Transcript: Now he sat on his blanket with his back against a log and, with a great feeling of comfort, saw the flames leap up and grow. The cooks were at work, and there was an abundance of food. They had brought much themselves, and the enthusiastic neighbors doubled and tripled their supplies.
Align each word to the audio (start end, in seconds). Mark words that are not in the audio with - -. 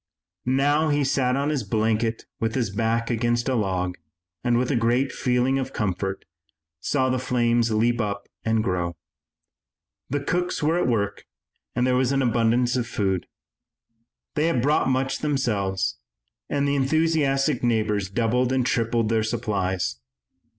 Now 0.47 0.89
he 0.89 1.03
sat 1.03 1.35
on 1.35 1.49
his 1.49 1.61
blanket 1.63 2.25
with 2.39 2.55
his 2.55 2.71
back 2.71 3.11
against 3.11 3.47
a 3.47 3.53
log 3.53 3.99
and, 4.43 4.57
with 4.57 4.71
a 4.71 4.75
great 4.75 5.11
feeling 5.11 5.59
of 5.59 5.73
comfort, 5.73 6.25
saw 6.79 7.11
the 7.11 7.19
flames 7.19 7.69
leap 7.69 8.01
up 8.01 8.27
and 8.43 8.63
grow. 8.63 8.95
The 10.09 10.19
cooks 10.21 10.63
were 10.63 10.79
at 10.79 10.87
work, 10.87 11.27
and 11.75 11.85
there 11.85 11.95
was 11.97 12.11
an 12.11 12.23
abundance 12.23 12.75
of 12.75 12.87
food. 12.87 13.27
They 14.33 14.47
had 14.47 14.59
brought 14.59 14.89
much 14.89 15.19
themselves, 15.19 15.99
and 16.49 16.67
the 16.67 16.73
enthusiastic 16.75 17.61
neighbors 17.63 18.09
doubled 18.09 18.51
and 18.51 18.65
tripled 18.65 19.09
their 19.09 19.21
supplies. 19.21 19.99